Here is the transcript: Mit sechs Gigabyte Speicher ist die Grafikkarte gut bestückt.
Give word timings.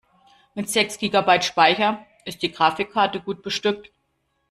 Mit 0.55 0.67
sechs 0.67 0.97
Gigabyte 0.97 1.43
Speicher 1.45 2.03
ist 2.25 2.41
die 2.41 2.51
Grafikkarte 2.51 3.19
gut 3.21 3.43
bestückt. 3.43 3.91